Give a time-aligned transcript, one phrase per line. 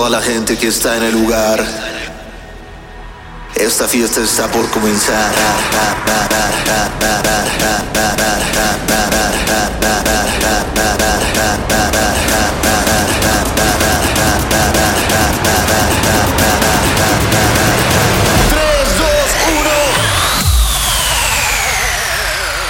[0.00, 1.62] toda la gente que está en el lugar.
[3.54, 5.30] Esta fiesta está por comenzar.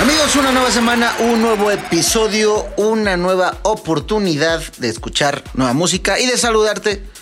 [0.00, 6.26] Amigos, una nueva semana, un nuevo episodio, una nueva oportunidad de escuchar nueva música y
[6.26, 7.19] de saludarte.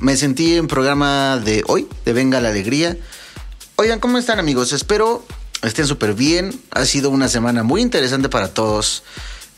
[0.00, 2.96] Me sentí en programa de hoy, de Venga la Alegría.
[3.76, 4.72] Oigan, ¿cómo están amigos?
[4.72, 5.22] Espero
[5.62, 6.58] estén súper bien.
[6.70, 9.02] Ha sido una semana muy interesante para todos.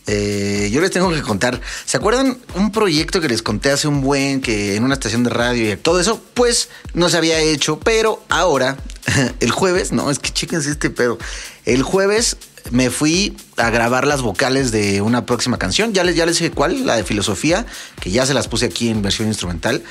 [0.09, 1.61] Eh, yo les tengo que contar.
[1.85, 5.30] ¿Se acuerdan un proyecto que les conté hace un buen que en una estación de
[5.30, 6.21] radio y todo eso?
[6.35, 8.79] Pues no se había hecho, pero ahora,
[9.38, 11.19] el jueves, no, es que chéquense este pedo.
[11.66, 12.37] El jueves
[12.71, 15.93] me fui a grabar las vocales de una próxima canción.
[15.93, 17.66] Ya les, ya les dije cuál, la de filosofía,
[18.01, 19.83] que ya se las puse aquí en versión instrumental.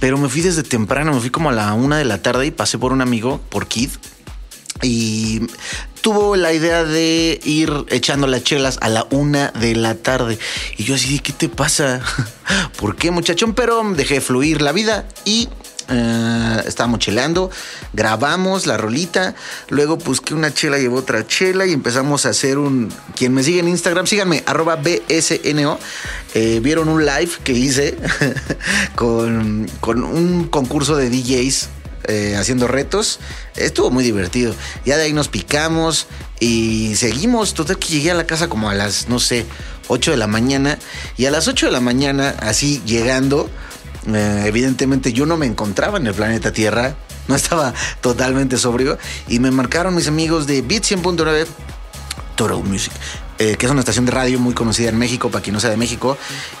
[0.00, 2.50] Pero me fui desde temprano, me fui como a la una de la tarde y
[2.50, 3.90] pasé por un amigo, por Kid.
[4.82, 5.40] Y
[6.02, 10.38] tuvo la idea de ir echando las chelas a la una de la tarde.
[10.76, 12.02] Y yo así, ¿qué te pasa?
[12.78, 13.54] ¿Por qué, muchachón?
[13.54, 15.48] Pero dejé fluir la vida y
[15.88, 17.50] eh, estábamos cheleando,
[17.92, 19.34] grabamos la rolita,
[19.68, 22.92] luego pues que una chela llevó otra chela y empezamos a hacer un...
[23.16, 25.78] Quien me sigue en Instagram, síganme, arroba BSNO.
[26.34, 27.96] Eh, vieron un live que hice
[28.94, 31.68] con, con un concurso de DJs
[32.06, 33.18] eh, haciendo retos.
[33.56, 34.54] Estuvo muy divertido.
[34.84, 36.06] Ya de ahí nos picamos
[36.38, 37.54] y seguimos.
[37.54, 39.46] Total que llegué a la casa como a las, no sé,
[39.88, 40.78] 8 de la mañana.
[41.16, 43.48] Y a las 8 de la mañana, así llegando,
[44.12, 46.94] eh, evidentemente yo no me encontraba en el planeta Tierra.
[47.26, 48.98] No estaba totalmente sobrio.
[49.28, 51.46] Y me marcaron mis amigos de Beat 100.9
[52.36, 52.92] Total Music.
[53.38, 55.70] eh, que es una estación de radio muy conocida en México, para quien no sea
[55.70, 56.16] de México.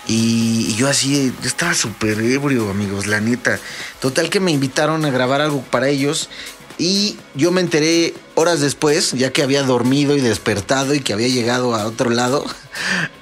[0.08, 3.58] Y, y yo así, yo estaba súper ebrio, amigos, la neta.
[4.00, 6.30] Total que me invitaron a grabar algo para ellos.
[6.76, 11.28] Y yo me enteré horas después, ya que había dormido y despertado y que había
[11.28, 12.44] llegado a otro lado,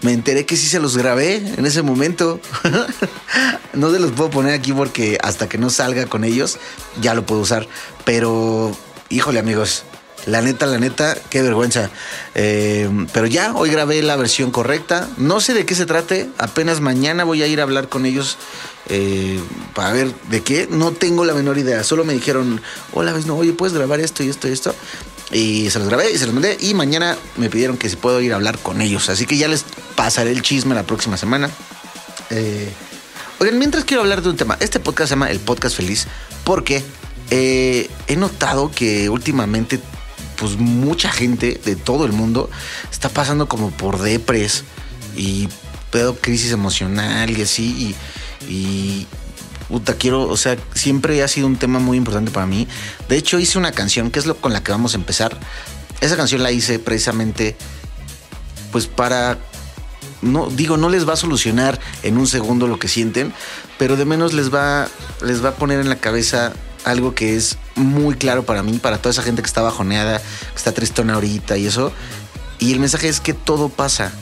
[0.01, 2.41] me enteré que sí se los grabé en ese momento.
[3.75, 6.59] no se los puedo poner aquí porque hasta que no salga con ellos
[7.01, 7.69] ya lo puedo usar.
[8.05, 8.75] Pero,
[9.11, 9.85] híjole amigos,
[10.27, 11.91] la neta, la neta, qué vergüenza.
[12.35, 15.09] Eh, pero ya, hoy grabé la versión correcta.
[15.17, 16.31] No sé de qué se trate.
[16.39, 18.37] Apenas mañana voy a ir a hablar con ellos
[18.89, 19.41] eh,
[19.75, 20.69] para ver de qué.
[20.71, 21.83] No tengo la menor idea.
[21.85, 22.61] Solo me dijeron,
[22.93, 24.75] hola, ves, no, oye, puedes grabar esto y esto y esto.
[25.33, 26.57] Y se los grabé y se los mandé.
[26.61, 29.09] Y mañana me pidieron que si puedo ir a hablar con ellos.
[29.09, 29.65] Así que ya les
[29.97, 31.51] pasaré el chisme la próxima semana.
[32.31, 32.71] Eh,
[33.41, 34.57] oigan, mientras quiero hablar de un tema.
[34.61, 36.07] Este podcast se llama El Podcast Feliz
[36.45, 36.85] porque
[37.31, 39.81] eh, he notado que últimamente
[40.43, 42.51] pues mucha gente de todo el mundo
[42.91, 44.65] está pasando como por depres
[45.17, 45.49] y
[45.93, 47.95] pedo crisis emocional y así
[48.49, 49.07] y,
[49.69, 52.67] puta quiero, o sea, siempre ha sido un tema muy importante para mí.
[53.09, 55.39] De hecho hice una canción que es lo con la que vamos a empezar.
[56.01, 57.57] Esa canción la hice precisamente
[58.73, 59.39] pues para
[60.23, 63.33] no digo no les va a solucionar en un segundo lo que sienten,
[63.79, 64.89] pero de menos les va
[65.25, 66.53] les va a poner en la cabeza
[66.85, 70.57] algo que es muy claro para mí, para toda esa gente que está bajoneada, que
[70.57, 71.93] está tristona ahorita y eso.
[72.59, 74.13] Y el mensaje es que todo pasa.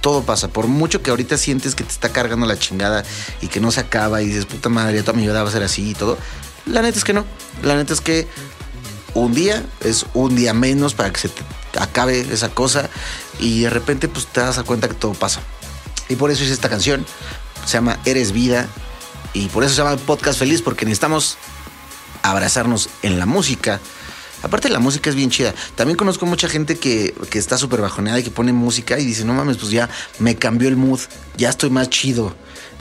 [0.00, 0.48] Todo pasa.
[0.48, 3.04] Por mucho que ahorita sientes que te está cargando la chingada
[3.40, 5.62] y que no se acaba y dices, puta madre, toda mi vida va a ser
[5.62, 6.18] así y todo.
[6.66, 7.24] La neta es que no.
[7.62, 8.28] La neta es que
[9.14, 11.30] un día es un día menos para que se
[11.78, 12.90] acabe esa cosa
[13.38, 15.40] y de repente pues te das cuenta que todo pasa.
[16.08, 17.06] Y por eso hice esta canción.
[17.64, 18.68] Se llama Eres Vida
[19.32, 21.38] y por eso se llama Podcast Feliz porque necesitamos
[22.24, 23.80] abrazarnos en la música.
[24.42, 25.54] Aparte la música es bien chida.
[25.76, 29.24] También conozco mucha gente que, que está súper bajoneada y que pone música y dice,
[29.24, 31.00] no mames, pues ya me cambió el mood,
[31.36, 32.34] ya estoy más chido.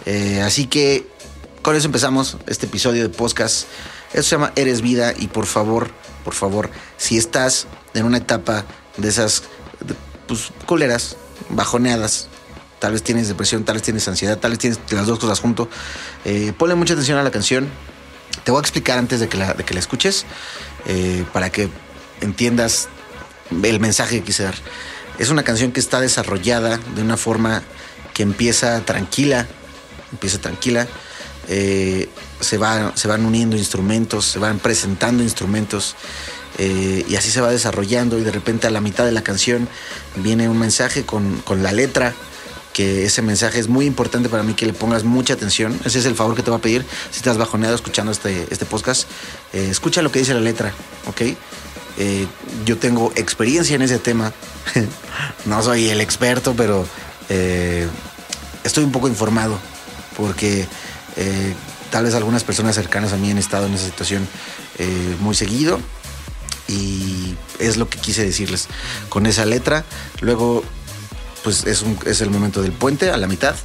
[0.05, 1.07] Eh, así que
[1.61, 3.67] con eso empezamos este episodio de podcast.
[4.13, 5.91] Eso se llama Eres Vida y por favor,
[6.23, 8.65] por favor, si estás en una etapa
[8.97, 9.43] de esas
[10.27, 11.17] pues, coleras,
[11.49, 12.27] bajoneadas,
[12.79, 15.69] tal vez tienes depresión, tal vez tienes ansiedad, tal vez tienes las dos cosas junto,
[16.25, 17.69] eh, ponle mucha atención a la canción
[18.43, 20.25] te voy a explicar antes de que la, de que la escuches
[20.85, 21.69] eh, para que
[22.21, 22.89] entiendas
[23.51, 24.55] el mensaje que quise dar.
[25.19, 27.63] Es una canción que está desarrollada de una forma
[28.13, 29.47] que empieza tranquila,
[30.11, 30.87] empieza tranquila,
[31.47, 32.09] eh,
[32.39, 35.95] se, va, se van uniendo instrumentos, se van presentando instrumentos
[36.57, 39.67] eh, y así se va desarrollando y de repente a la mitad de la canción
[40.17, 42.13] viene un mensaje con, con la letra
[42.73, 45.79] que ese mensaje es muy importante para mí que le pongas mucha atención.
[45.85, 48.65] Ese es el favor que te voy a pedir si estás bajoneado escuchando este, este
[48.65, 49.07] podcast.
[49.53, 50.73] Eh, escucha lo que dice la letra,
[51.07, 51.21] ¿ok?
[51.99, 52.27] Eh,
[52.65, 54.33] yo tengo experiencia en ese tema.
[55.45, 56.87] no soy el experto, pero
[57.29, 57.87] eh,
[58.63, 59.57] estoy un poco informado
[60.17, 60.67] porque
[61.91, 64.27] tal vez algunas personas cercanas a mí han estado en esa situación
[65.19, 65.79] muy seguido.
[66.67, 68.67] Y es lo que quise decirles
[69.09, 69.83] con esa letra.
[70.21, 70.63] Luego,
[71.43, 73.55] pues es, un- es el momento del puente a la mitad.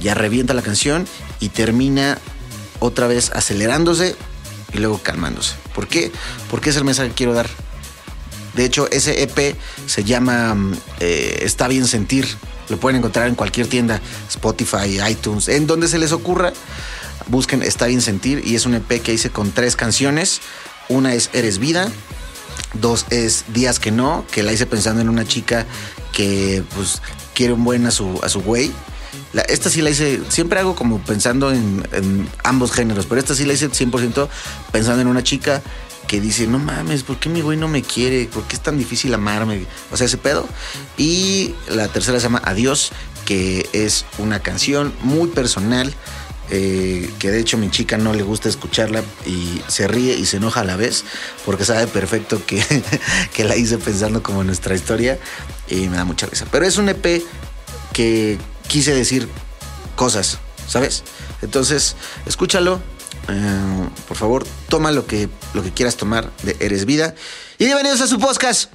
[0.00, 1.06] Ya revienta la canción
[1.40, 2.18] y termina
[2.80, 4.14] otra vez acelerándose
[4.72, 5.54] y luego calmándose.
[5.74, 6.12] ¿Por qué?
[6.50, 7.48] Porque es el mensaje que quiero dar.
[8.54, 9.56] De hecho, ese EP
[9.86, 12.26] se llama mm, eh, Está bien sentir.
[12.68, 16.52] Lo pueden encontrar en cualquier tienda, Spotify, iTunes, en donde se les ocurra.
[17.28, 20.40] Busquen Está bien sentir y es un EP que hice con tres canciones.
[20.88, 21.88] Una es Eres vida,
[22.74, 25.64] dos es Días que no, que la hice pensando en una chica
[26.16, 27.02] que pues
[27.34, 28.72] quiere un buen a su, a su güey.
[29.48, 33.44] Esta sí la hice, siempre hago como pensando en, en ambos géneros, pero esta sí
[33.44, 34.26] la hice 100%
[34.72, 35.62] pensando en una chica
[36.08, 38.30] que dice, no mames, ¿por qué mi güey no me quiere?
[38.32, 39.66] ¿Por qué es tan difícil amarme?
[39.92, 40.48] O sea, ese pedo.
[40.96, 42.92] Y la tercera se llama Adiós,
[43.26, 45.92] que es una canción muy personal,
[46.50, 50.36] eh, que de hecho mi chica no le gusta escucharla y se ríe y se
[50.36, 51.04] enoja a la vez,
[51.44, 52.62] porque sabe perfecto que,
[53.34, 55.18] que la hice pensando como en nuestra historia
[55.68, 56.46] y me da mucha risa.
[56.50, 57.22] Pero es un EP
[57.92, 58.38] que
[58.68, 59.28] quise decir
[59.96, 60.38] cosas,
[60.68, 61.02] ¿sabes?
[61.42, 61.96] Entonces,
[62.26, 62.80] escúchalo.
[63.28, 67.14] eh, por favor, toma lo que, lo que quieras tomar de Eres Vida.
[67.58, 68.70] Y bienvenidos a su podcast.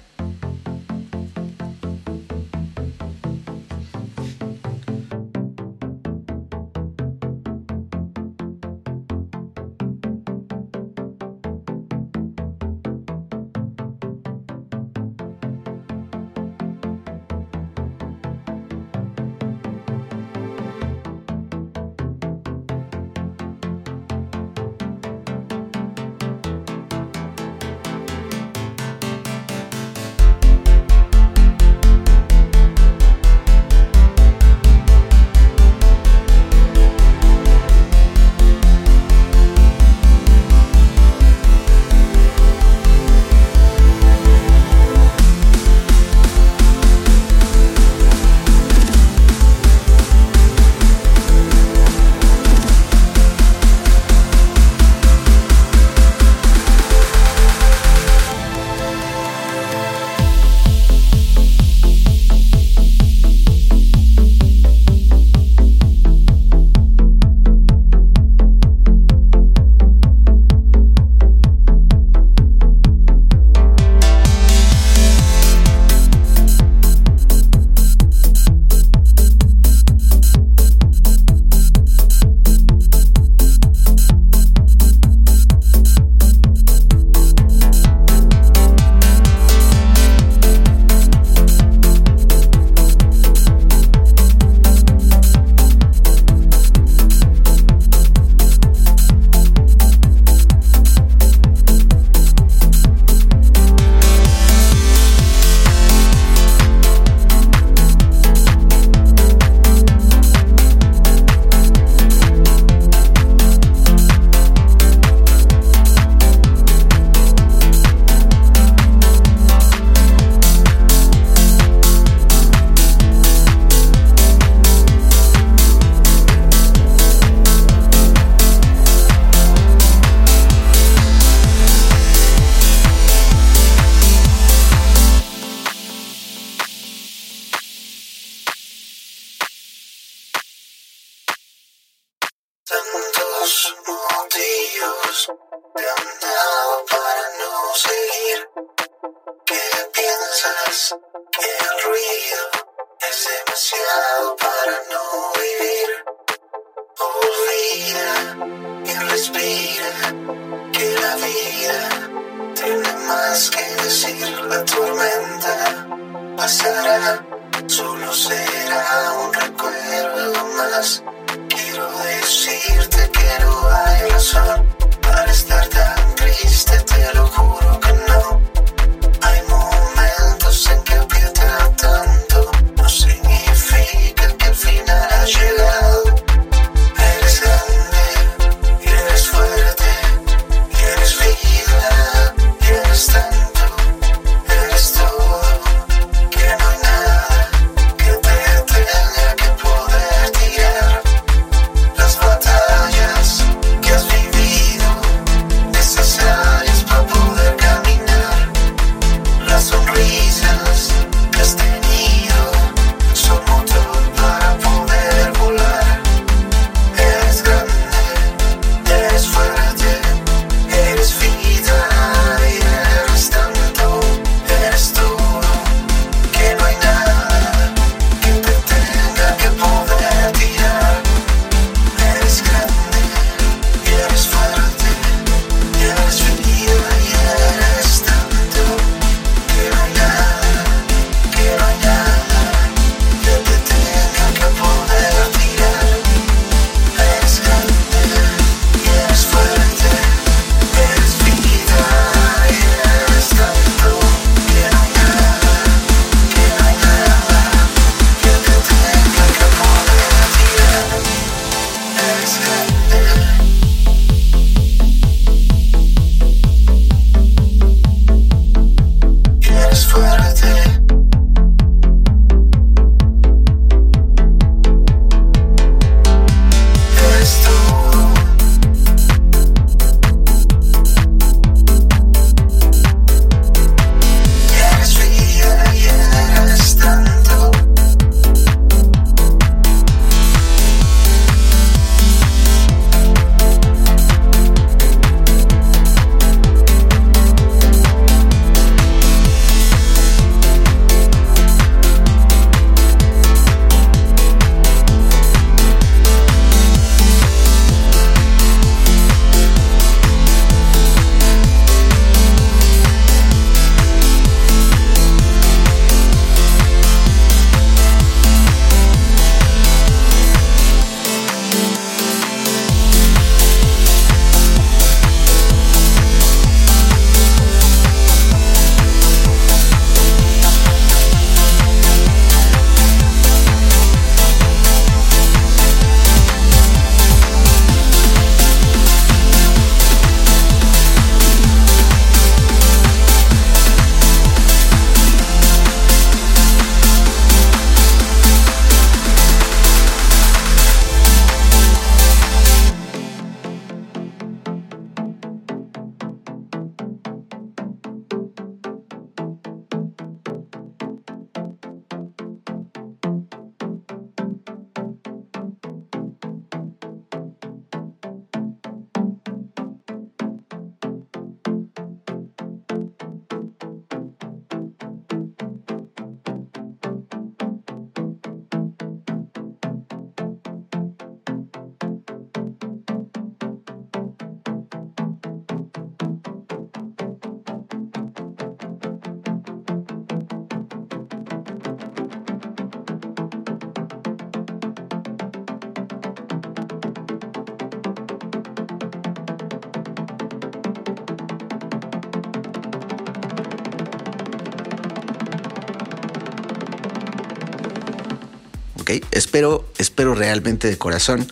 [408.82, 408.92] ¿Ok?
[409.12, 411.26] Espero, espero realmente de corazón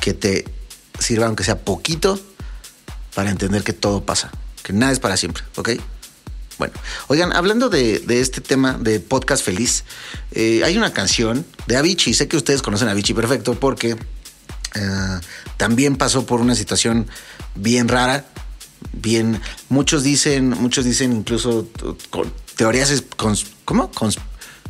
[0.00, 0.44] que te
[0.98, 2.18] sirva, aunque sea poquito,
[3.14, 4.30] para entender que todo pasa,
[4.62, 5.70] que nada es para siempre, ¿ok?
[6.58, 6.72] Bueno,
[7.08, 9.84] oigan, hablando de, este tema de podcast feliz,
[10.32, 13.90] eh, hay una canción de Avicii, sé que ustedes conocen a Avicii perfecto porque
[14.74, 15.20] eh,
[15.58, 17.08] también pasó por una situación
[17.56, 18.24] bien rara,
[18.92, 21.68] bien, muchos dicen, muchos dicen incluso
[22.56, 23.90] teorías, cons- ¿cómo?
[23.92, 24.18] Cons-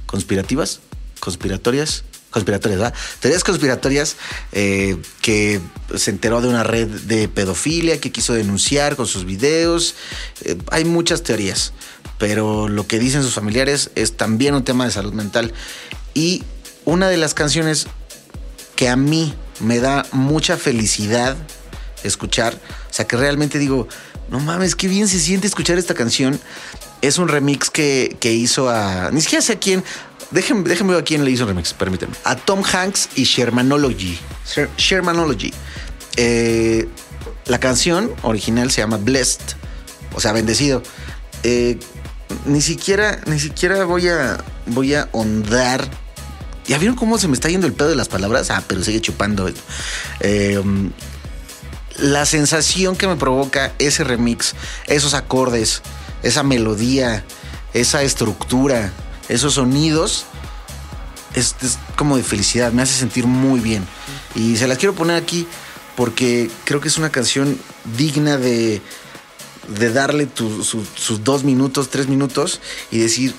[0.06, 0.80] conspirativas,
[1.20, 2.94] conspiratorias, conspiratorias, ¿verdad?
[3.20, 4.16] Teorías conspiratorias
[4.52, 5.60] eh, que
[5.96, 9.94] se enteró de una red de pedofilia que quiso denunciar con sus videos.
[10.42, 11.72] Eh, hay muchas teorías,
[12.18, 15.52] pero lo que dicen sus familiares es también un tema de salud mental.
[16.14, 16.42] Y
[16.84, 17.86] una de las canciones
[18.74, 21.36] que a mí me da mucha felicidad
[22.04, 23.88] escuchar, o sea que realmente digo,
[24.30, 26.40] no mames, qué bien se siente escuchar esta canción.
[27.00, 29.10] Es un remix que, que hizo a.
[29.12, 29.84] Ni siquiera sé a quién.
[30.30, 32.14] Déjenme, déjenme ver a quién le hizo remix, permítanme.
[32.24, 34.18] A Tom Hanks y Shermanology.
[34.46, 35.52] Sher- Shermanology.
[36.16, 36.88] Eh,
[37.46, 39.40] la canción original se llama Blessed,
[40.14, 40.82] o sea, bendecido.
[41.44, 41.78] Eh,
[42.44, 45.88] ni siquiera, ni siquiera voy a, voy a ondar.
[46.66, 48.50] ¿Ya vieron cómo se me está yendo el pedo de las palabras?
[48.50, 49.48] Ah, pero sigue chupando.
[50.20, 50.60] Eh,
[51.98, 54.54] la sensación que me provoca ese remix,
[54.88, 55.82] esos acordes,
[56.24, 57.24] esa melodía,
[57.72, 58.92] esa estructura,
[59.28, 60.26] esos sonidos,
[61.34, 61.54] es,
[61.96, 63.86] como de felicidad, me hace sentir muy bien.
[64.34, 65.46] Y se las quiero poner aquí
[65.96, 67.58] porque creo que es una canción
[67.96, 68.80] digna de,
[69.68, 73.34] de darle sus dos minutos, tres minutos y decir,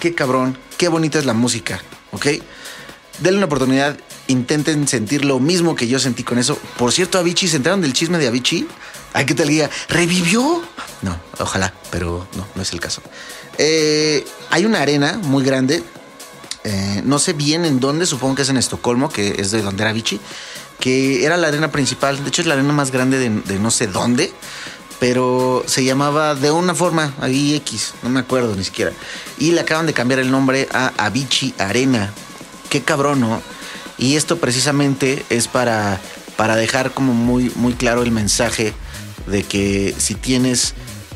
[0.00, 1.80] qué cabrón, qué bonita es la música,
[2.12, 2.26] ¿ok?
[3.20, 6.58] Denle una oportunidad, intenten sentir lo mismo que yo sentí con eso.
[6.76, 8.68] Por cierto, Avicii, ¿se enteraron del chisme de Avicii?
[9.12, 9.70] Ay, ¿qué tal guía?
[9.88, 10.62] ¿Revivió?
[11.00, 13.00] No, ojalá, pero no, no es el caso.
[13.58, 15.82] Eh, hay una arena muy grande,
[16.64, 19.82] eh, no sé bien en dónde, supongo que es en Estocolmo, que es de donde
[19.82, 20.20] era Avicii,
[20.80, 23.70] que era la arena principal, de hecho es la arena más grande de, de no
[23.70, 24.32] sé dónde,
[24.98, 28.92] pero se llamaba de una forma, ahí X, no me acuerdo ni siquiera.
[29.38, 32.12] Y le acaban de cambiar el nombre a Avicii Arena.
[32.70, 33.42] Qué cabrón, ¿no?
[33.98, 36.00] Y esto precisamente es para,
[36.36, 38.72] para dejar como muy, muy claro el mensaje
[39.26, 40.74] de que si tienes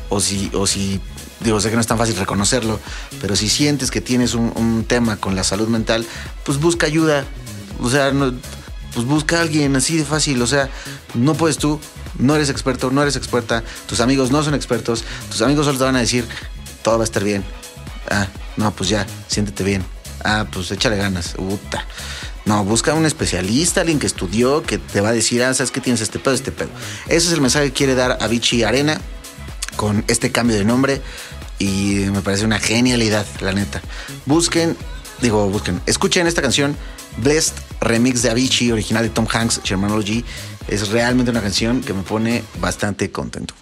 [0.09, 0.99] o si, o si,
[1.43, 2.79] digo, sé que no es tan fácil reconocerlo,
[3.19, 6.05] pero si sientes que tienes un, tema con la salud mental,
[6.43, 7.25] pues busca ayuda.
[7.79, 8.11] O sea,
[8.93, 10.41] pues busca a alguien así de fácil.
[10.41, 10.69] O sea,
[11.13, 11.79] no puedes tú,
[12.17, 15.83] no eres experto, no eres experta, tus amigos no son expertos, tus amigos solo te
[15.83, 16.27] van a decir,
[16.83, 17.43] todo va a estar bien.
[18.09, 19.83] Ah, no, pues ya, siéntete bien.
[20.23, 21.33] Ah, pues échale ganas.
[21.33, 21.85] Puta.
[22.45, 25.79] No, busca un especialista, alguien que estudió, que te va a decir, ah, sabes que
[25.79, 26.69] tienes este pedo, este pedo.
[27.05, 28.99] Ese es el mensaje que quiere dar Avicii Arena
[29.75, 31.01] con este cambio de nombre
[31.61, 33.81] y me parece una genialidad, la neta.
[34.25, 34.75] Busquen,
[35.21, 36.75] digo, busquen, escuchen esta canción,
[37.17, 40.25] Blessed Remix de Avicii, original de Tom Hanks, Shermanology.
[40.67, 43.53] Es realmente una canción que me pone bastante contento.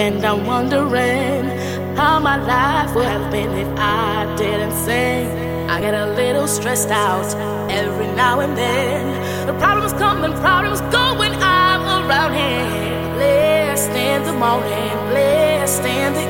[0.00, 1.44] And I'm wondering
[1.94, 5.28] how my life would have been if I didn't sing,
[5.68, 7.28] I get a little stressed out
[7.70, 9.46] every now and then.
[9.46, 13.14] The problems come and problems go when I'm around here.
[13.14, 16.29] Blessed in the morning, blessed in the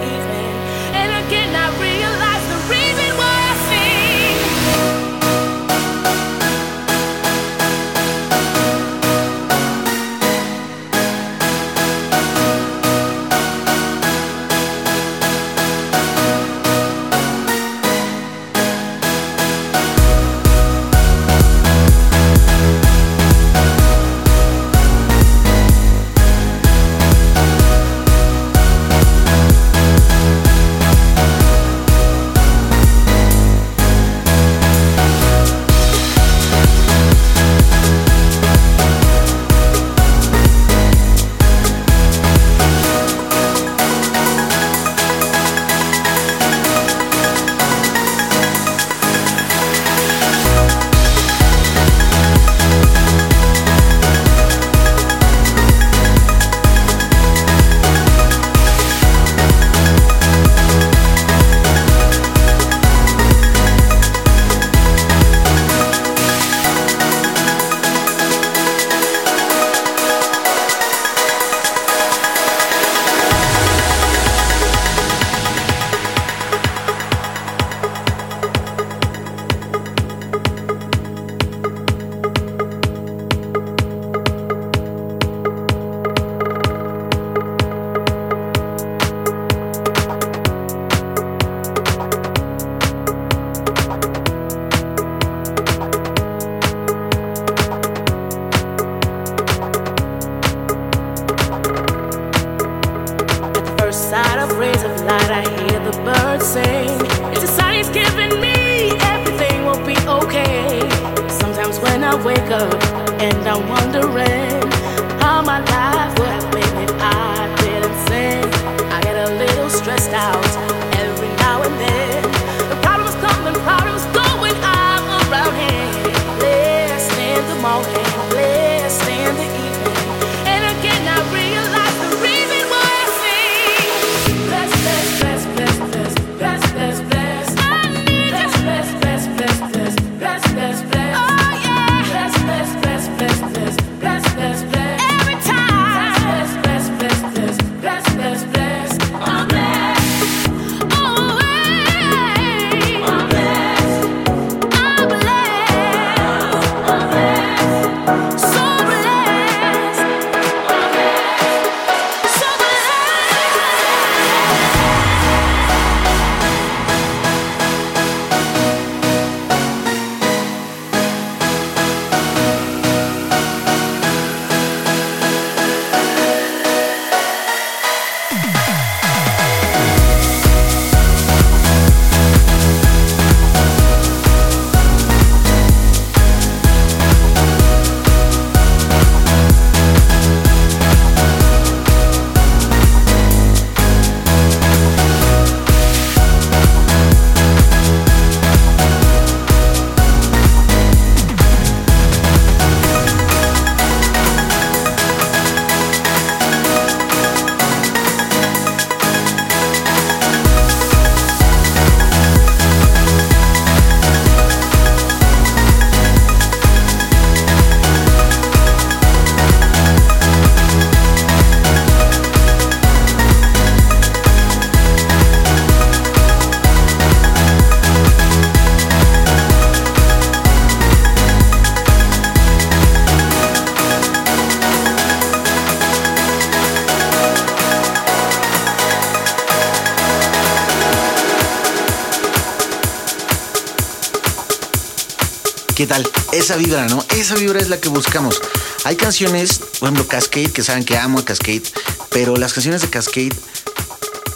[246.33, 247.05] Esa vibra, ¿no?
[247.17, 248.41] Esa vibra es la que buscamos.
[248.85, 251.63] Hay canciones, por ejemplo, Cascade, que saben que amo a Cascade,
[252.11, 253.35] pero las canciones de Cascade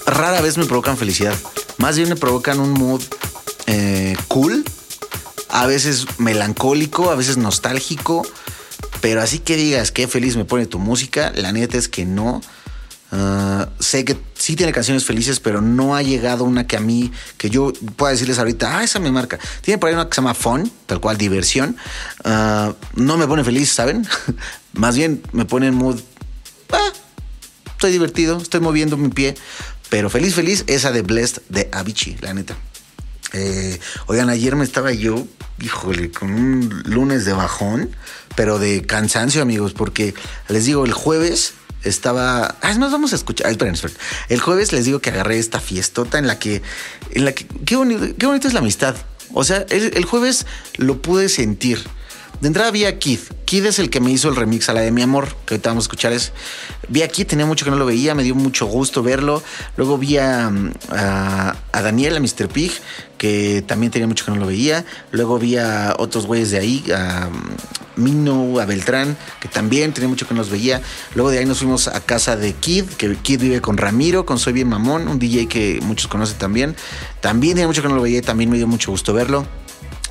[0.06, 1.34] rara vez me provocan felicidad.
[1.78, 3.00] Más bien me provocan un mood
[3.66, 4.64] eh, cool,
[5.50, 8.26] a veces melancólico, a veces nostálgico,
[9.00, 12.40] pero así que digas qué feliz me pone tu música, la neta es que no.
[13.12, 17.10] Ah, sé que sí tiene canciones felices, pero no ha llegado una que a mí,
[17.38, 19.38] que yo pueda decirles ahorita, ah, esa me marca.
[19.62, 21.78] Tiene por ahí una que se llama Fun, tal cual, diversión.
[22.24, 24.06] Ah, no me pone feliz, ¿saben?
[24.74, 25.98] Más bien me pone en mood,
[26.72, 26.92] ah,
[27.70, 29.34] estoy divertido, estoy moviendo mi pie.
[29.88, 32.54] Pero feliz, feliz, esa de Blessed de Avicii, la neta.
[33.32, 35.26] Eh, oigan, ayer me estaba yo,
[35.62, 37.96] híjole, con un lunes de bajón,
[38.36, 40.12] pero de cansancio, amigos, porque
[40.48, 41.54] les digo, el jueves
[41.84, 42.56] estaba.
[42.60, 43.50] Ah, es más, vamos a escuchar.
[43.50, 43.96] Esperen, esperen.
[44.28, 46.62] El jueves les digo que agarré esta fiestota en la que.
[47.10, 48.94] En la que qué, bonito, qué bonito es la amistad.
[49.32, 51.84] O sea, el, el jueves lo pude sentir.
[52.40, 53.20] De entrada vi a Kid.
[53.44, 55.70] Kid es el que me hizo el remix a la de mi amor, que ahorita
[55.70, 56.32] vamos a escuchar es.
[56.88, 59.42] Vi a Kid, tenía mucho que no lo veía, me dio mucho gusto verlo.
[59.76, 60.50] Luego vi a,
[60.90, 62.48] a, a Daniel, a Mr.
[62.48, 62.72] Pig,
[63.16, 64.84] que también tenía mucho que no lo veía.
[65.10, 67.30] Luego vi a otros güeyes de ahí, a
[67.96, 70.82] Mino, a Beltrán, que también tenía mucho que no los veía.
[71.14, 74.38] Luego de ahí nos fuimos a casa de Kid, que Kid vive con Ramiro, con
[74.38, 76.76] Soy Bien Mamón, un DJ que muchos conocen también.
[77.20, 79.46] También tenía mucho que no lo veía y también me dio mucho gusto verlo.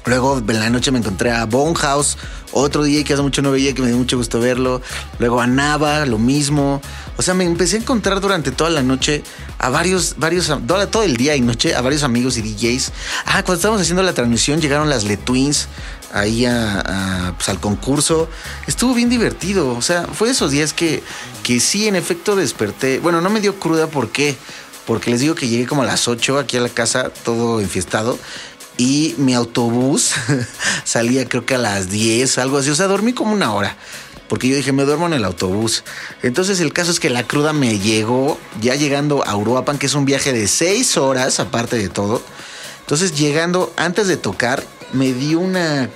[0.05, 2.17] Luego en la noche me encontré a Bonehouse,
[2.51, 4.81] otro DJ que hace mucho no veía, que me dio mucho gusto verlo.
[5.19, 6.81] Luego a Nava, lo mismo.
[7.17, 9.23] O sea, me empecé a encontrar durante toda la noche
[9.59, 10.51] a varios, varios,
[10.91, 12.91] todo el día y noche, a varios amigos y DJs.
[13.25, 15.67] Ah, cuando estábamos haciendo la transmisión llegaron las Le Twins
[16.11, 16.45] ahí
[17.37, 18.29] pues, al concurso.
[18.67, 19.69] Estuvo bien divertido.
[19.69, 21.01] O sea, fue esos días que,
[21.43, 22.99] que sí, en efecto, desperté.
[22.99, 24.35] Bueno, no me dio cruda, ¿por qué?
[24.85, 28.19] Porque les digo que llegué como a las 8 aquí a la casa, todo enfiestado
[28.77, 30.13] y mi autobús
[30.83, 32.69] salía creo que a las 10, algo así.
[32.69, 33.77] O sea, dormí como una hora.
[34.27, 35.83] Porque yo dije, me duermo en el autobús.
[36.23, 39.93] Entonces el caso es que la cruda me llegó ya llegando a Uruapan, que es
[39.93, 42.23] un viaje de 6 horas, aparte de todo.
[42.79, 45.89] Entonces llegando, antes de tocar, me dio una...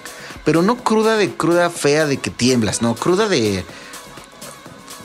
[0.45, 3.65] Pero no cruda de cruda fea de que tiemblas, no, cruda de...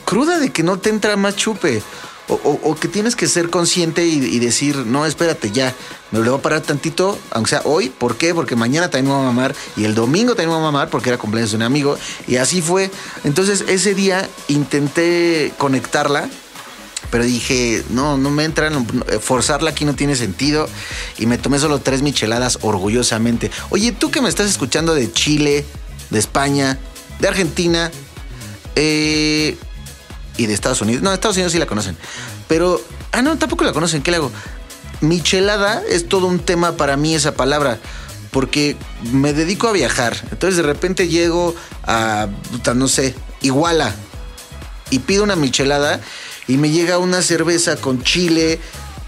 [0.05, 1.81] Cruda de que no te entra más chupe.
[2.29, 5.75] O, o, que tienes que ser consciente y, y, decir, no, espérate, ya,
[6.11, 7.89] me lo voy a parar tantito, aunque sea hoy.
[7.89, 8.33] ¿Por qué?
[8.33, 10.89] Porque mañana también me voy a mamar y el domingo también me voy a mamar
[10.89, 11.97] porque era cumpleaños de un amigo.
[12.25, 12.89] Y así fue.
[13.25, 16.29] Entonces ese día intenté conectarla,
[17.11, 18.87] pero dije, no, no me entran,
[19.19, 20.69] forzarla aquí no tiene sentido.
[21.17, 23.51] Y me tomé solo tres micheladas orgullosamente.
[23.69, 25.65] Oye, tú que me estás escuchando de Chile,
[26.09, 26.79] de España,
[27.19, 27.91] de Argentina
[28.75, 29.57] eh,
[30.37, 31.03] y de Estados Unidos.
[31.03, 31.97] No, Estados Unidos sí la conocen.
[32.47, 34.01] Pero, ah, no, tampoco la conocen.
[34.01, 34.31] ¿Qué le hago?
[35.01, 37.79] Michelada es todo un tema para mí esa palabra
[38.33, 38.75] porque
[39.11, 40.17] me dedico a viajar.
[40.31, 42.27] Entonces de repente llego a,
[42.75, 43.93] no sé, Iguala
[44.89, 46.01] y pido una michelada
[46.47, 48.59] y me llega una cerveza con chile,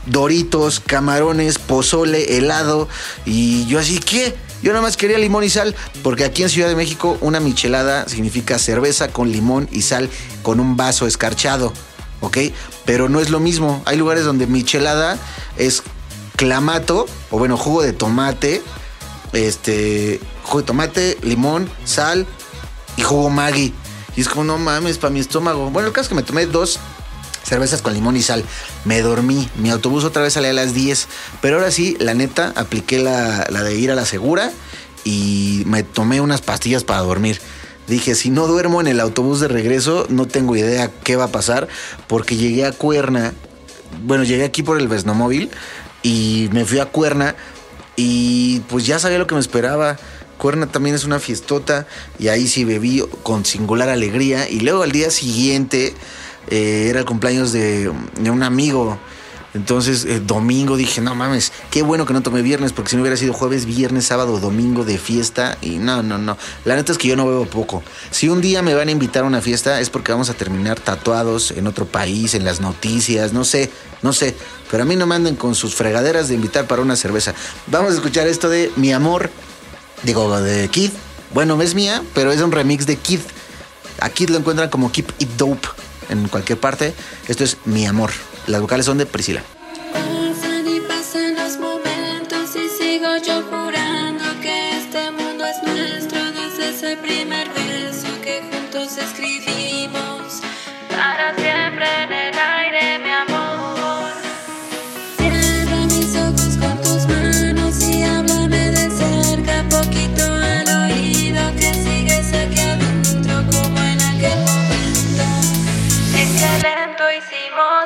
[0.05, 2.88] doritos, camarones, pozole, helado
[3.25, 4.35] y yo así, ¿qué?
[4.65, 8.10] Yo nada más quería limón y sal, porque aquí en Ciudad de México una michelada
[8.10, 10.10] significa cerveza con limón y sal
[10.41, 11.71] con un vaso escarchado,
[12.21, 12.39] ¿ok?
[12.84, 13.84] Pero no es lo mismo.
[13.86, 15.19] Hay lugares donde michelada
[15.56, 15.84] es
[16.36, 18.63] clamato, o bueno, jugo de tomate,
[19.34, 22.25] este, jugo de tomate, limón, sal
[22.97, 23.71] y jugo Maggi.
[24.15, 25.69] Y es como, no mames, para mi estómago.
[25.69, 26.80] Bueno, el caso es que me tomé dos
[27.45, 28.43] cervezas con limón y sal.
[28.84, 29.47] Me dormí.
[29.58, 31.08] Mi autobús otra vez salía a las 10.
[31.41, 34.51] Pero ahora sí, la neta, apliqué la, la de ir a la segura
[35.05, 37.39] y me tomé unas pastillas para dormir.
[37.88, 41.31] Dije, si no duermo en el autobús de regreso, no tengo idea qué va a
[41.31, 41.67] pasar,
[42.08, 43.34] porque llegué a Cuerna,
[44.03, 45.51] bueno, llegué aquí por el Vesnomóvil
[46.01, 47.36] y me fui a Cuerna
[47.95, 49.97] y pues ya sabía lo que me esperaba.
[50.38, 51.88] Cuerna también es una fiestota
[52.19, 54.49] y ahí sí bebí con singular alegría.
[54.49, 55.93] Y luego al día siguiente
[56.49, 58.97] eh, era cumpleaños de, un amigo.
[59.53, 63.03] Entonces, eh, domingo dije, no mames, qué bueno que no tomé viernes, porque si no
[63.03, 65.58] hubiera sido jueves, viernes, sábado, domingo de fiesta.
[65.62, 66.38] Y no, no, no.
[66.65, 67.81] La neta es que yo no bebo poco.
[68.12, 70.77] Si un día me van a invitar a una fiesta, es porque vamos a terminar
[70.81, 74.36] tatuados en otro país, en las noticias, no sé, no sé.
[74.69, 77.34] Pero a mí no me anden con sus fregaderas de invitar para una cerveza.
[77.67, 79.29] Vamos a escuchar esto de Mi Amor,
[80.03, 80.91] digo, de Kid.
[81.34, 83.21] Bueno, es mía, pero es un remix de Kid.
[84.01, 85.69] A Kid lo encuentran como Keep It Dope
[86.09, 86.93] en cualquier parte.
[87.27, 88.11] Esto es Mi Amor.
[88.47, 89.43] Las vocales son de Priscila.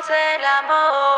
[0.08, 1.09] El amor.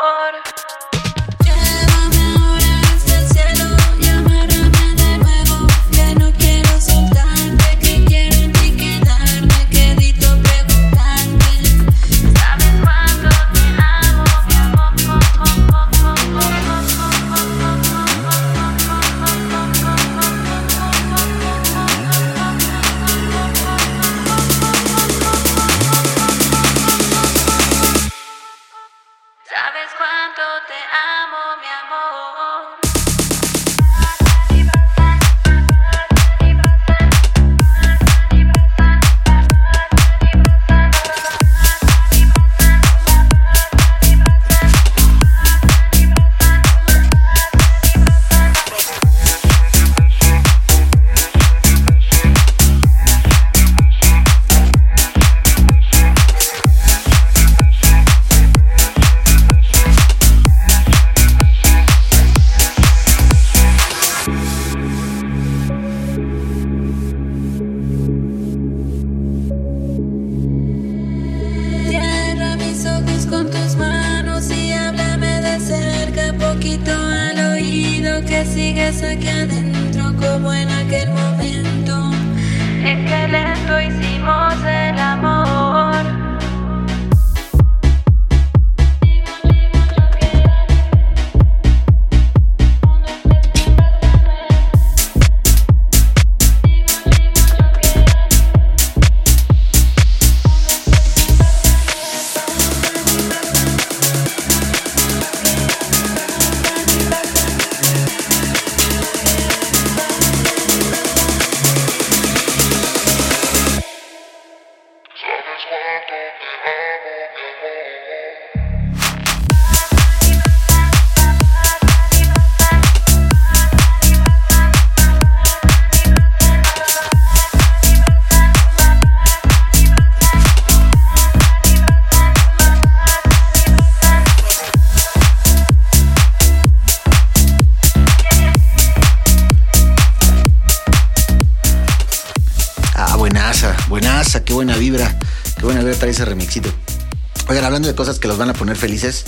[148.63, 149.25] Poner felices,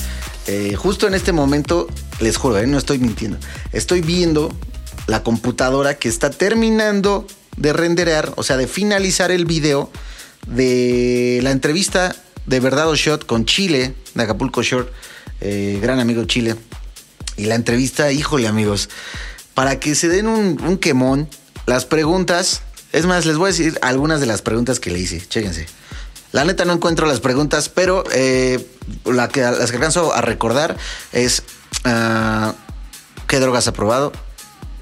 [0.48, 1.90] eh, justo en este momento,
[2.22, 3.38] les juro, eh, no estoy mintiendo,
[3.74, 4.50] estoy viendo
[5.08, 9.92] la computadora que está terminando de renderear, o sea, de finalizar el video
[10.48, 14.90] de la entrevista de Verdad o Shot con Chile, de Acapulco Short,
[15.42, 16.56] eh, gran amigo Chile.
[17.36, 18.88] Y la entrevista, híjole amigos,
[19.54, 21.28] para que se den un, un quemón,
[21.66, 22.62] las preguntas,
[22.94, 25.68] es más, les voy a decir algunas de las preguntas que le hice, chéquense.
[26.36, 28.68] La neta no encuentro las preguntas, pero eh,
[29.06, 30.76] la que, las que alcanzo a recordar
[31.14, 31.44] es
[31.86, 32.54] ah,
[33.26, 34.12] qué drogas ha probado,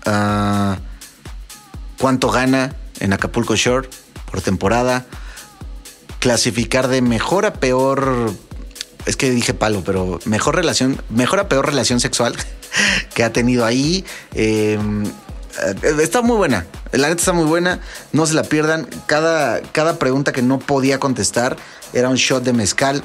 [0.04, 0.80] Ah,
[2.00, 3.88] cuánto gana en Acapulco Shore
[4.32, 5.06] por temporada,
[6.18, 8.32] clasificar de mejor a peor,
[9.06, 12.36] es que dije palo, pero mejor relación, mejor a peor relación sexual
[13.14, 14.04] que ha tenido ahí.
[14.34, 14.80] Eh,
[16.02, 17.80] está muy buena, la neta está muy buena,
[18.12, 18.88] no se la pierdan.
[19.06, 21.58] Cada, cada pregunta que no podía contestar
[21.94, 23.04] era un shot de mezcal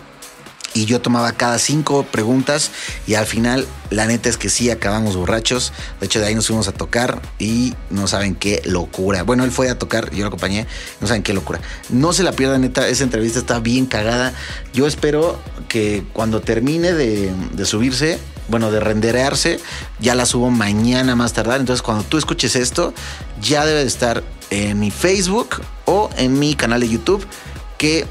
[0.75, 2.71] y yo tomaba cada cinco preguntas
[3.07, 5.73] y al final la neta es que sí acabamos borrachos.
[6.01, 9.23] De hecho de ahí nos fuimos a tocar y no saben qué locura.
[9.23, 10.67] Bueno, él fue a tocar, yo lo acompañé,
[11.01, 11.61] no saben qué locura.
[11.89, 14.33] No se la pierdan neta, esa entrevista está bien cagada.
[14.73, 19.61] Yo espero que cuando termine de, de subirse, bueno, de renderearse,
[20.01, 21.61] ya la subo mañana más tardar.
[21.61, 22.93] Entonces cuando tú escuches esto,
[23.41, 27.27] ya debe de estar en mi Facebook o en mi canal de YouTube
[27.77, 28.07] que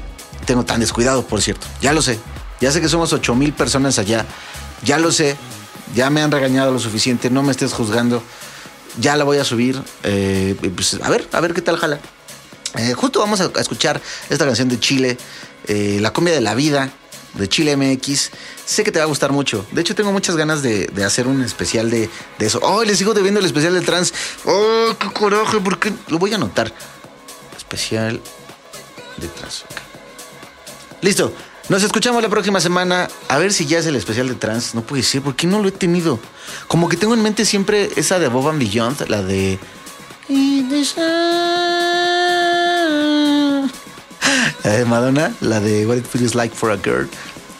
[0.46, 1.66] tengo tan descuidado, por cierto.
[1.80, 2.18] Ya lo sé.
[2.60, 4.24] Ya sé que somos 8 mil personas allá.
[4.84, 5.36] Ya lo sé.
[5.94, 7.30] Ya me han regañado lo suficiente.
[7.30, 8.22] No me estés juzgando.
[8.98, 9.80] Ya la voy a subir.
[10.04, 12.00] Eh, pues, a ver, a ver qué tal jala.
[12.76, 15.18] Eh, justo vamos a, escuchar esta canción de Chile,
[15.66, 16.90] eh, La cumbia de la vida,
[17.34, 18.30] de Chile MX.
[18.64, 19.64] Sé que te va a gustar mucho.
[19.72, 22.60] De hecho, tengo muchas ganas de, de hacer un especial de, de eso.
[22.62, 24.12] ¡Oh, les sigo debiendo el especial del trans!
[24.44, 25.60] ¡Oh, qué coraje!
[25.60, 25.92] ¿Por qué?
[26.08, 26.72] Lo voy a anotar.
[27.56, 28.20] Especial
[29.16, 29.64] de trans.
[31.00, 31.32] Listo.
[31.68, 33.08] Nos escuchamos la próxima semana.
[33.28, 34.74] A ver si ya es el especial de trans.
[34.74, 36.18] No puede ser, porque no lo he tenido.
[36.66, 39.58] Como que tengo en mente siempre esa de Bob and Beyond, la de.
[44.86, 47.08] Madonna, la de What It Feels Like for a Girl.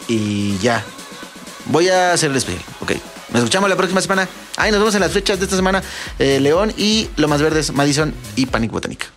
[0.07, 0.83] Y ya.
[1.65, 2.93] Voy a hacer el especial, ok.
[3.29, 4.27] Nos escuchamos la próxima semana.
[4.57, 5.83] Ahí nos vemos en las fechas de esta semana.
[6.17, 9.07] Eh, León y Lo Más Verdes, Madison y Panic Botánica.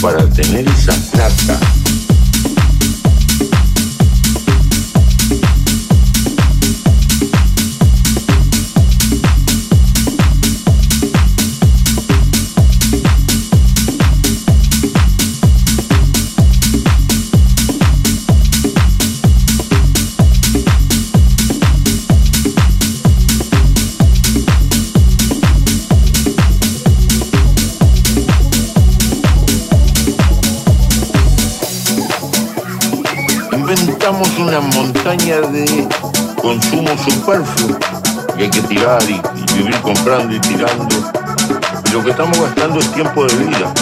[0.00, 2.03] Para tener esa plata.
[34.58, 35.88] Una montaña de
[36.40, 37.76] consumo superfluo
[38.38, 40.94] y hay que tirar y, y vivir comprando y tirando.
[41.88, 43.72] Y lo que estamos gastando es tiempo de vida.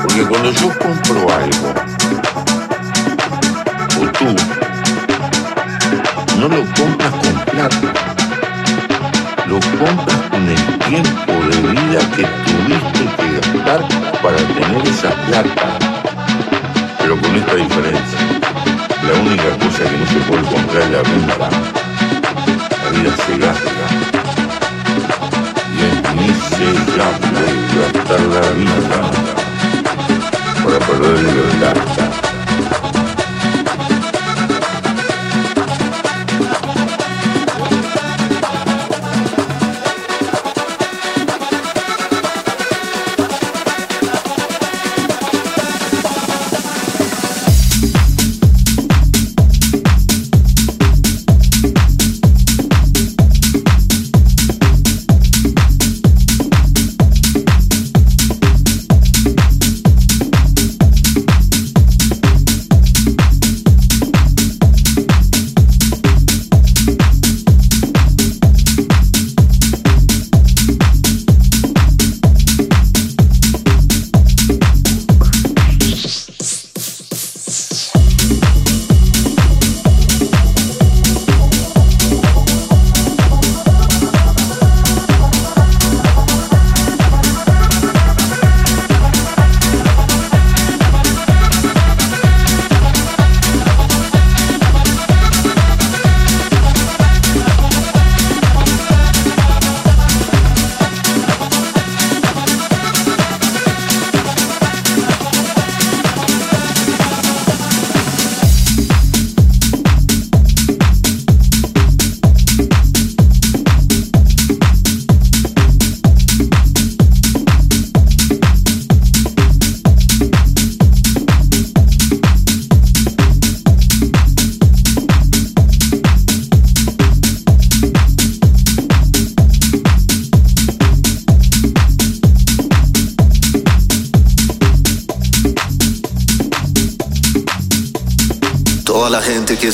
[0.00, 1.74] Porque cuando yo compro algo,
[4.00, 4.34] o tú,
[6.38, 7.92] no lo compras con plata,
[9.46, 13.80] lo compras con el tiempo de vida que tuviste que gastar
[14.22, 15.78] para tener esa plata.
[16.98, 18.33] Pero con esta diferencia,
[19.06, 21.34] la única cosa que no se puede comprar es la vida.
[22.82, 23.70] La vida se gasta.
[25.74, 27.46] Y es miserable
[27.76, 29.00] gastar la vida
[30.64, 31.14] para perder.
[31.64, 32.23] Toda